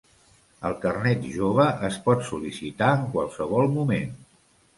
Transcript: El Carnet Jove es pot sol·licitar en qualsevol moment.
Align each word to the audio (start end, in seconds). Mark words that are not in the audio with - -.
El 0.69 0.73
Carnet 0.85 1.27
Jove 1.35 1.65
es 1.89 1.99
pot 2.07 2.25
sol·licitar 2.31 2.89
en 2.95 3.05
qualsevol 3.13 3.71
moment. 3.79 4.19